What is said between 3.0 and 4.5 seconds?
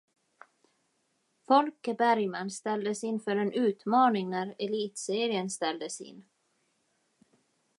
inför en utmaning